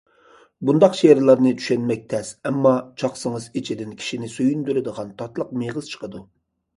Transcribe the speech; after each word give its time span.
بۇنداق 0.67 0.95
شېئىرلارنى 0.99 1.49
چۈشەنمەك 1.57 2.07
تەس، 2.13 2.31
ئەمما 2.49 2.71
چاقسىڭىز 3.01 3.45
ئىچىدىن 3.61 3.91
كىشىنى 3.99 4.31
سۆيۈندۈرىدىغان 4.37 5.13
تاتلىق 5.21 5.53
مېغىز 5.65 5.91
چىقىدۇ. 5.93 6.23